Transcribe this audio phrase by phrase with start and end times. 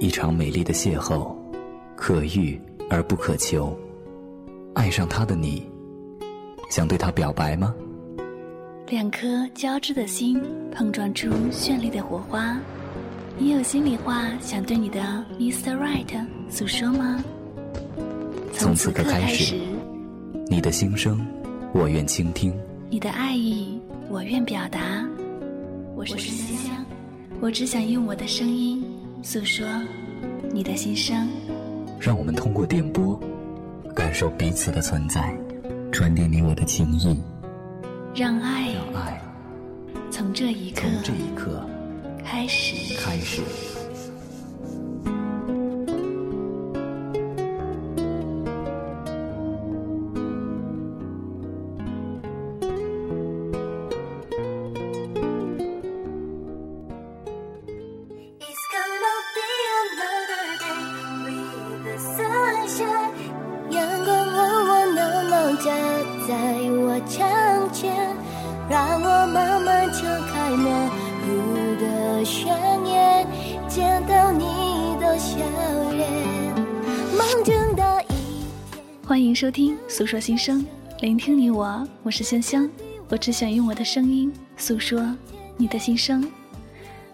[0.00, 1.34] 一场美丽的邂逅，
[1.96, 3.76] 可遇而不可求。
[4.74, 5.62] 爱上他的你，
[6.70, 7.74] 想对他表白吗？
[8.88, 12.58] 两颗交织的心碰撞出绚丽的火花，
[13.38, 15.00] 你有心里话想对你的
[15.38, 15.76] Mr.
[15.76, 17.22] Right 诉说吗？
[18.52, 19.56] 从此刻开始，
[20.48, 21.24] 你的心声，
[21.72, 22.52] 我愿倾听；
[22.90, 23.80] 你的爱意，
[24.10, 25.06] 我愿表达。
[26.02, 26.84] 我是香香，
[27.40, 28.84] 我只想用我的声音
[29.22, 29.64] 诉说
[30.52, 31.28] 你的心声。
[32.00, 33.20] 让我们通过电波，
[33.94, 35.32] 感受彼此的存在，
[35.92, 37.16] 传递你我的情谊。
[38.16, 39.22] 让爱，让爱
[40.10, 41.64] 从这一刻，从这一刻
[42.24, 43.40] 开始，开始。
[79.42, 80.64] 收听诉说心声，
[81.00, 82.70] 聆听你我，我是香香，
[83.08, 85.16] 我只想用我的声音诉说
[85.56, 86.24] 你的心声。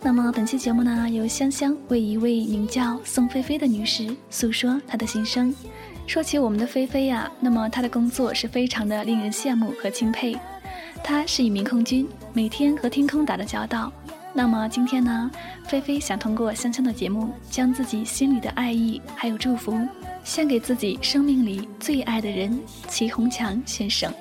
[0.02, 5.54] 那么本期节目呢，由香香为一位名叫宋菲菲的女士诉说她的心声。
[6.06, 10.38] 说起我们的菲菲呀，那么她的工作是非常的令人羡慕和钦佩。
[11.02, 13.90] 她是一名空军，每天和天空打着交道。
[14.34, 15.30] 那么今天呢，
[15.64, 19.80] 菲菲想通过香香的节目，将自己心里的爱意还有祝福。
[20.28, 24.12] 献给自己生命里最爱的人齐红强先生。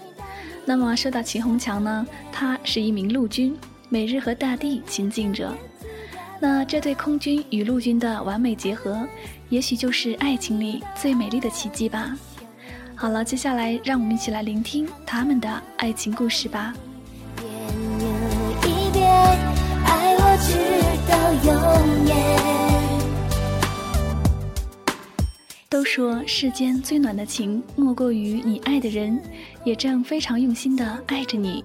[0.64, 3.54] 那么说到齐红强呢，他是一名陆军，
[3.90, 5.54] 每日和大地亲近着。
[6.40, 9.06] 那这对空军与陆军的完美结合，
[9.50, 12.16] 也许就是爱情里最美丽的奇迹吧。
[12.96, 16.74] 好了，接下来让我们一起来聆听他们的爱情故事吧。
[18.64, 19.12] 一遍，
[19.86, 20.56] 爱我直
[21.12, 22.37] 到永远。
[25.70, 29.22] 都说世间最暖的情，莫过于你爱的人，
[29.66, 31.62] 也正非常用心的爱着你。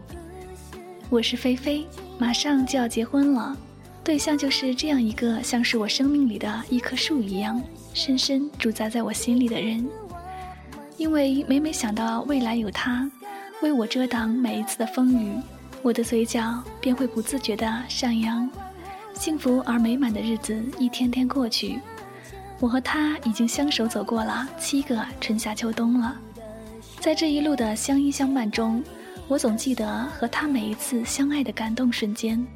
[1.09, 1.87] 我是菲菲，
[2.19, 3.57] 马上就要结婚了，
[4.03, 7.63] 对象就是这样一个像是我生命里的一棵树一样，
[7.95, 9.89] 深深驻扎在我心里的人。
[10.97, 13.09] 因为每每想到未来有他，
[13.63, 15.37] 为我遮挡每一次的风雨，
[15.81, 18.51] 我的嘴角便会不自觉的上扬。
[19.15, 21.79] 幸福而美满的日子一天天过去。
[22.63, 26.17] 我和他已经相守走过了七个春夏秋冬了，
[27.01, 28.81] 在这一路的相依相伴中，
[29.27, 32.47] 我总记得和他每一次相爱的感动瞬间，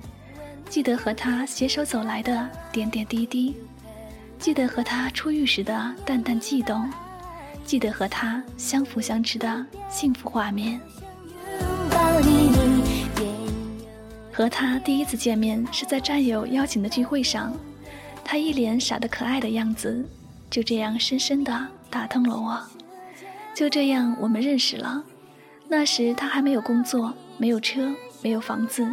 [0.70, 3.56] 记得和他携手走来的点点滴滴，
[4.38, 6.88] 记得和他初遇时的淡淡悸动，
[7.64, 10.80] 记得和他相扶相持的幸福画面。
[14.32, 17.52] 和他第一次见面是在战友邀请的聚会上。
[18.28, 20.04] 他一脸傻得可爱的样子，
[20.50, 22.60] 就这样深深地打动了我。
[23.54, 25.04] 就这样，我们认识了。
[25.68, 28.84] 那时他还没有工作，没有车，没有房子，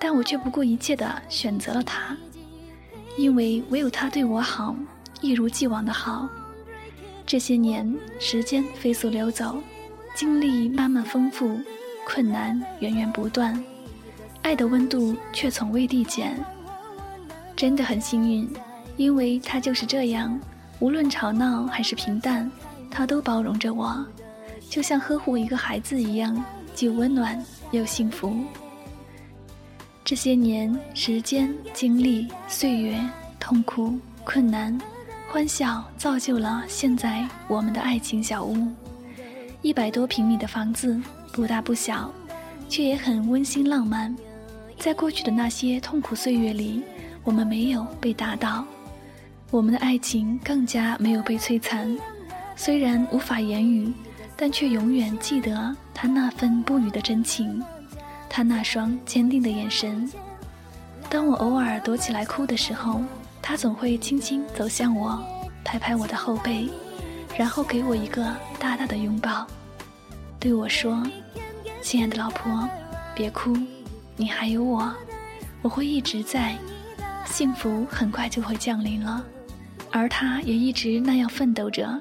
[0.00, 2.16] 但我却不顾一切地选择了他，
[3.18, 4.74] 因为唯有他对我好，
[5.20, 6.26] 一如既往的好。
[7.26, 9.62] 这些年，时间飞速流走，
[10.14, 11.60] 经历慢慢丰富，
[12.06, 13.62] 困难源源不断，
[14.40, 16.42] 爱的温度却从未递减。
[17.56, 18.48] 真的很幸运，
[18.96, 20.38] 因为他就是这样，
[20.80, 22.50] 无论吵闹还是平淡，
[22.90, 24.04] 他都包容着我，
[24.68, 26.44] 就像呵护一个孩子一样，
[26.74, 28.34] 既温暖又幸福。
[30.04, 33.00] 这些年，时间、经历、岁月、
[33.38, 34.78] 痛苦、困难、
[35.28, 38.68] 欢笑，造就了现在我们的爱情小屋。
[39.62, 41.00] 一百多平米的房子，
[41.32, 42.12] 不大不小，
[42.68, 44.14] 却也很温馨浪漫。
[44.78, 46.82] 在过去的那些痛苦岁月里。
[47.24, 48.64] 我们没有被打倒，
[49.50, 51.96] 我们的爱情更加没有被摧残。
[52.54, 53.92] 虽然无法言语，
[54.36, 57.62] 但却永远记得他那份不语的真情，
[58.28, 60.08] 他那双坚定的眼神。
[61.08, 63.00] 当我偶尔躲起来哭的时候，
[63.40, 65.18] 他总会轻轻走向我，
[65.64, 66.68] 拍拍我的后背，
[67.38, 68.22] 然后给我一个
[68.58, 69.46] 大大的拥抱，
[70.38, 71.02] 对我说
[71.80, 72.68] ：“亲爱的老婆，
[73.14, 73.56] 别哭，
[74.14, 74.92] 你还有我，
[75.62, 76.54] 我会一直在。”
[77.24, 79.24] 幸福很快就会降临了，
[79.90, 82.00] 而他也一直那样奋斗着，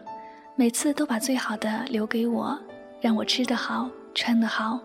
[0.56, 2.58] 每次都把最好的留给我，
[3.02, 4.80] 让我吃得好，穿得好，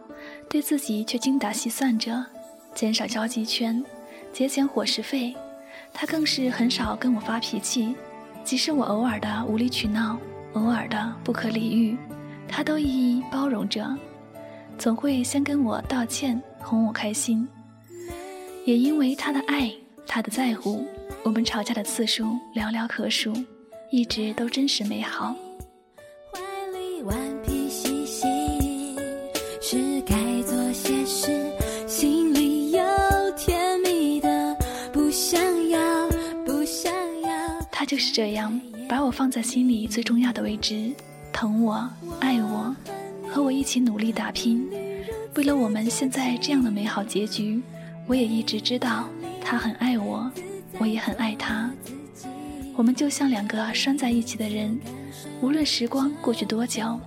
[0.48, 2.24] 对自己却精打细算着，
[2.74, 3.84] 减少交际圈，
[4.32, 5.34] 节俭伙食费。
[5.92, 7.94] 他更是很少跟我发脾气，
[8.44, 10.18] 即使我偶尔的无理取闹，
[10.52, 11.96] 偶尔的不可理喻，
[12.46, 13.96] 他都一一包容着，
[14.76, 17.46] 总会先跟我道歉，哄我开心。
[18.64, 19.72] 也因为他的爱，
[20.08, 20.84] 他的在乎，
[21.22, 22.24] 我们吵架的次数
[22.54, 23.32] 寥寥可数，
[23.90, 25.36] 一直都真实美好。
[37.70, 40.90] 他就是这样，把我放在心里最重要的位置，
[41.32, 41.88] 疼我、
[42.18, 42.74] 爱我，
[43.30, 44.68] 和我一起努力打拼。
[45.36, 47.62] 为了我们现在这样的美好结局，
[48.06, 49.08] 我也一直知道
[49.50, 50.30] 他很爱我，
[50.76, 51.70] 我也很爱他。
[52.76, 54.78] 我们就像两个拴在一起的人，
[55.40, 57.00] 无论时光过去多久，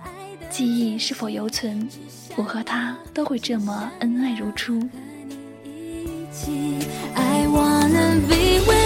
[0.50, 1.88] 记忆是否犹存，
[2.34, 4.80] 我和他都会这么恩爱如初。
[4.80, 6.40] 故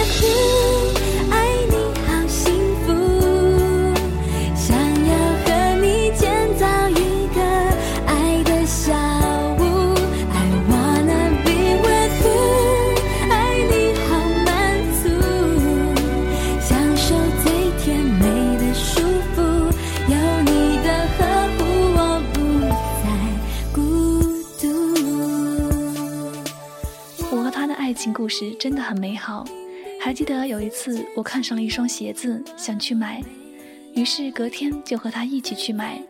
[0.04, 0.65] 事
[28.58, 29.44] 真的很美好。
[30.00, 33.22] 还记得有一次，我看上了一双鞋子，想去买，
[33.94, 36.00] 于是隔天就和他一起去买。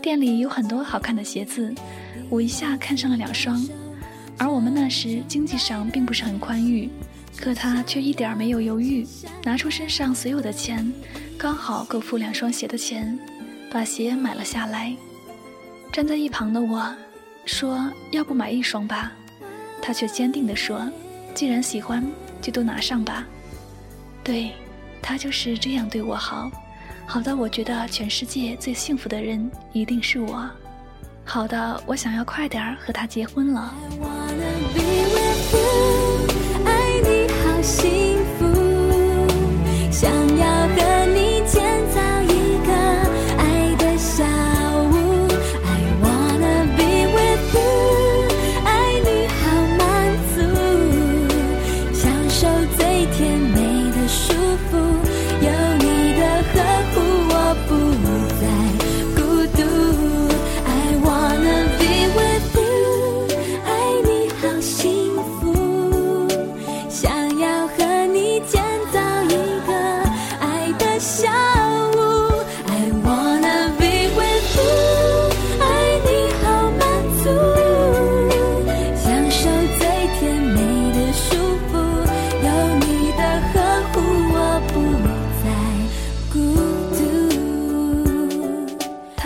[0.00, 1.74] 店里有很多好看的鞋子，
[2.30, 3.60] 我一下看上了两双。
[4.38, 6.88] 而我们那时经济上并不是很宽裕，
[7.36, 9.06] 可他却一点没有犹豫，
[9.42, 10.92] 拿出身上所有的钱，
[11.36, 13.18] 刚好够付两双鞋的钱，
[13.70, 14.94] 把鞋买了下来。
[15.92, 16.94] 站在一旁的我，
[17.44, 19.12] 说要不买一双吧，
[19.82, 20.80] 他却坚定地说。
[21.36, 22.02] 既然喜欢，
[22.40, 23.26] 就都拿上吧。
[24.24, 24.52] 对，
[25.02, 26.50] 他就是这样对我好，
[27.06, 30.48] 好到我觉得全世界最幸福的人一定是我，
[31.26, 33.74] 好的，我想要快点和他结婚了。
[36.64, 37.60] 爱你好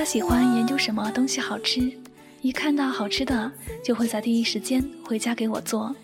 [0.01, 1.93] 他喜欢研究什么东西好吃，
[2.41, 3.53] 一看到好吃的
[3.85, 5.95] 就会在第一时间回家给我做。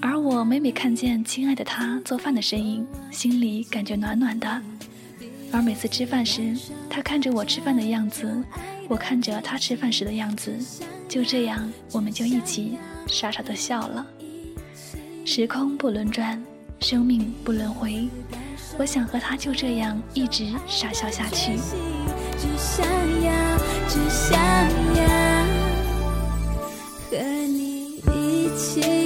[0.00, 4.62] 而我每每看见亲爱的他做饭的身影，心里感觉暖暖的。
[5.50, 6.56] 而每次吃饭时，
[6.88, 8.32] 他看着我吃饭的样子，
[8.86, 10.56] 我看着他吃饭时的样子，
[11.08, 12.78] 就这样我们就一起
[13.08, 14.06] 傻傻的笑了。
[15.24, 16.40] 时空不轮转，
[16.78, 18.08] 生命不轮回，
[18.78, 21.58] 我想和他就这样一直傻笑下去。
[22.38, 22.86] 只想
[23.22, 23.32] 要，
[23.88, 24.38] 只想
[24.94, 25.02] 要
[27.10, 27.16] 和
[27.46, 29.05] 你一起。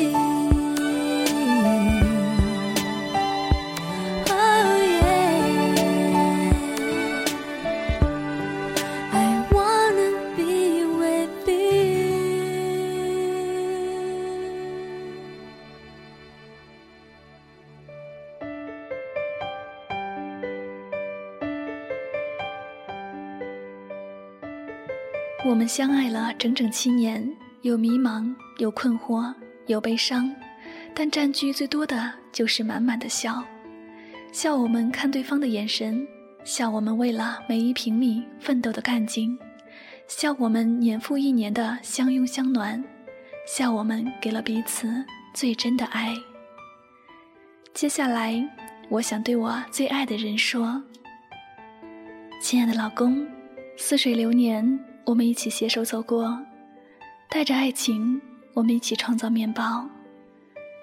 [25.43, 27.27] 我们相爱了整整七年，
[27.63, 29.35] 有迷茫，有困惑，
[29.69, 30.31] 有悲伤，
[30.95, 33.43] 但占据最多的就是满满的笑。
[34.33, 36.07] 笑我们看对方的眼神，
[36.45, 39.37] 笑我们为了每一平米奋斗的干劲，
[40.07, 42.85] 笑我们年复一年的相拥相暖，
[43.47, 46.15] 笑我们给了彼此最真的爱。
[47.73, 48.47] 接下来，
[48.91, 50.83] 我想对我最爱的人说
[52.43, 53.27] ：“亲爱的老公，
[53.79, 56.39] 似水流年。”我们一起携手走过，
[57.29, 58.21] 带着爱情，
[58.55, 59.89] 我们一起创造面包；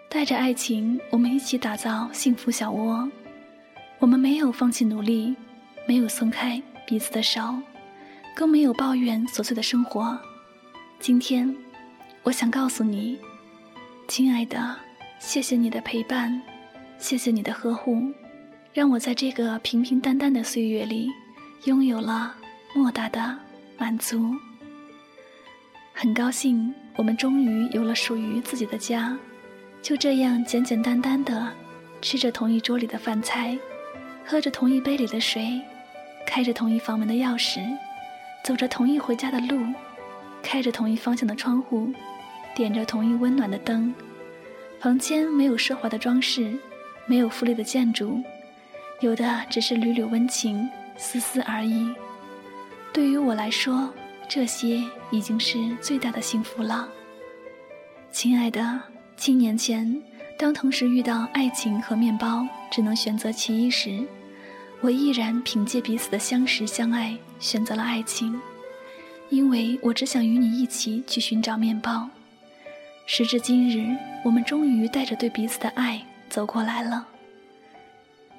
[0.10, 3.10] 带着爱情，我们一起打造幸福小窝。
[4.00, 5.36] 我们没有放弃努力，
[5.88, 7.56] 没有松开彼此的手，
[8.36, 10.18] 更没有抱怨琐碎的生活。
[11.00, 11.56] 今天，
[12.24, 13.18] 我想告诉你，
[14.08, 14.76] 亲爱的，
[15.20, 16.42] 谢谢你的陪伴，
[16.98, 18.02] 谢谢你的呵护，
[18.74, 21.10] 让我在这个平平淡淡的岁月里，
[21.66, 22.36] 拥有了
[22.76, 23.38] 莫大的
[23.78, 24.36] 满足。
[25.94, 29.18] 很高兴，我们终于有了属于自己的家，
[29.82, 31.52] 就这样简简单单的，
[32.02, 33.58] 吃着同一桌里的饭菜，
[34.26, 35.60] 喝着同一杯里的水，
[36.26, 37.60] 开着同一房门的钥匙，
[38.44, 39.66] 走着同一回家的路，
[40.44, 41.92] 开着同一方向的窗户，
[42.56, 43.94] 点着同一温暖的灯。
[44.80, 46.56] 房间没有奢华的装饰，
[47.08, 48.22] 没有富丽的建筑，
[49.00, 51.92] 有的只是缕缕温情、丝丝而已。
[52.98, 53.94] 对于我来说，
[54.28, 56.90] 这些已经是最大的幸福了。
[58.12, 58.82] 亲爱的，
[59.16, 60.02] 七年前，
[60.36, 64.04] 当同时遇到爱情和面包，只能选择其一时，
[64.82, 68.42] 我毅然凭借彼此的相识相爱，选择了爱情，
[69.30, 72.10] 因为我只想与你一起去寻找面包。
[73.06, 77.08] 时至今日，我们终于带着对彼此的爱走过来了。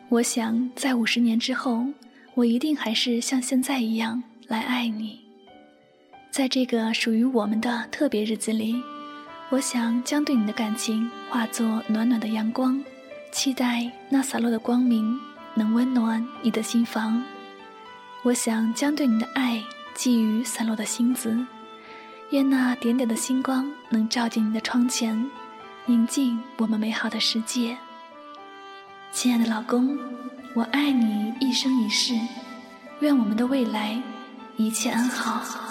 [0.09, 1.87] 我想，在五十年之后，
[2.35, 5.21] 我一定还是像现在一样来爱你。
[6.31, 8.83] 在这个属于我们的特别日子里，
[9.51, 12.83] 我想将对你的感情化作暖暖的阳光，
[13.31, 15.21] 期待那洒落的光明
[15.55, 17.23] 能温暖你的心房。
[18.23, 19.63] 我想将对你的爱
[19.95, 21.39] 寄予散落的星子。
[22.31, 25.31] 愿那点点的星光能照进你的窗前，
[25.85, 27.77] 宁静我们美好的世界。
[29.13, 29.99] 亲爱的老公，
[30.55, 32.15] 我爱你一生一世，
[33.01, 34.01] 愿我们的未来
[34.59, 35.68] 一切安好。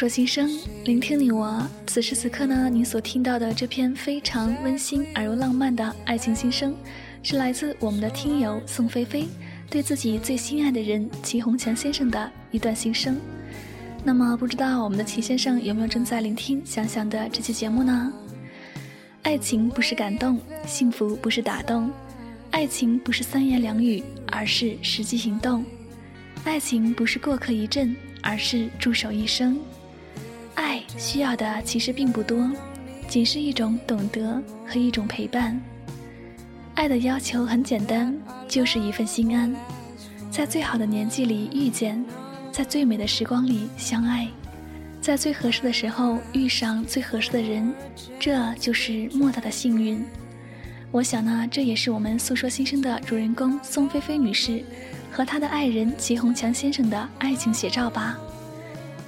[0.00, 0.48] 说心声，
[0.86, 1.62] 聆听你我。
[1.86, 6.74] 此时此刻呢，您所听到的这篇非常温馨而又浪漫的爱情心声，
[7.22, 9.28] 是来自我们的听友宋菲菲
[9.68, 13.20] 对自己最心爱的人齐红强先生的一段心声。
[14.02, 18.10] 那么，不知道我们的齐先生有没有正在聆听想想的这期节目呢？
[19.20, 21.90] 爱情不是感动，幸福不是打动，
[22.52, 25.62] 爱情不是三言两语，而是实际行动。
[26.44, 29.58] 爱情不是过客一阵，而是驻守一生。
[30.60, 32.50] 爱需要的其实并不多，
[33.08, 35.58] 仅是一种懂得和一种陪伴。
[36.74, 38.14] 爱的要求很简单，
[38.46, 39.54] 就是一份心安，
[40.30, 42.04] 在最好的年纪里遇见，
[42.52, 44.28] 在最美的时光里相爱，
[45.00, 47.72] 在最合适的时候遇上最合适的人，
[48.18, 50.04] 这就是莫大的幸运。
[50.90, 54.62] 我想呢，这也是我们诉说心声的主人公宋菲菲女士
[55.10, 58.18] 和她的爱人齐宏强先生的爱情写照吧。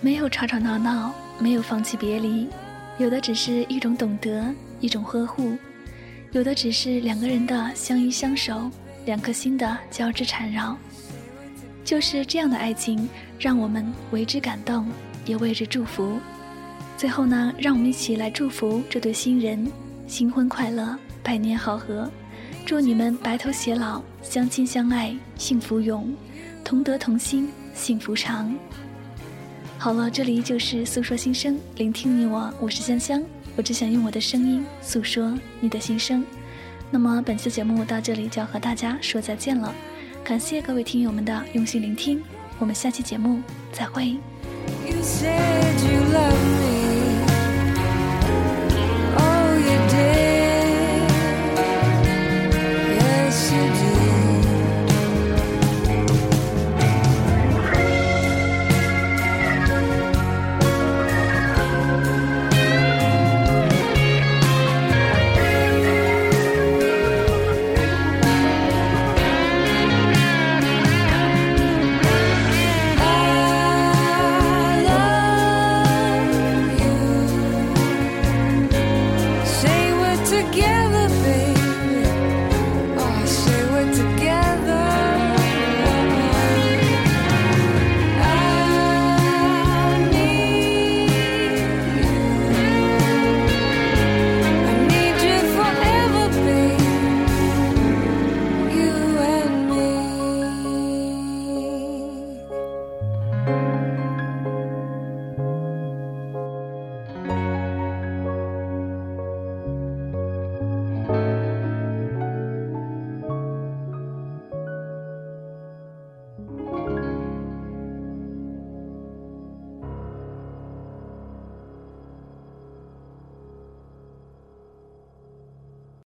[0.01, 1.15] 没有吵吵闹闹。
[1.43, 2.47] 没有放弃别离，
[2.99, 5.57] 有的只是一种懂得，一种呵护；
[6.31, 8.71] 有的只是两个人的相依相守，
[9.07, 10.77] 两颗心的交织缠绕。
[11.85, 13.09] 就是这样的爱情，
[13.41, 14.87] 让我们为之感动，
[15.27, 16.21] 也为之祝福。
[16.97, 19.67] 最后呢，让我们一起来祝福这对新人
[20.07, 22.09] 新婚快乐，百年好合。
[22.65, 26.15] 祝你们白头偕老，相亲相爱，幸福永，
[26.63, 28.57] 同德同心，幸福长。
[29.83, 33.21] 好了，这里就是诉说心声，聆听你我，我是香香，
[33.57, 36.25] 我只想用我的声音诉说你的心声。
[36.89, 39.75] 那么本期节目到这里就要和大家说再见了，
[40.23, 42.23] 感谢各位听友们的用心聆听，
[42.61, 44.11] 我们下期节目再会。
[44.87, 45.33] You said
[46.13, 46.62] love